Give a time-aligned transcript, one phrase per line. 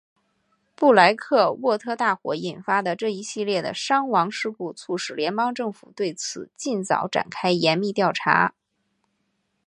[0.75, 8.55] 布莱克沃特大火引发的这一系列的伤亡事故促使联邦政府对此尽早展开严密调查。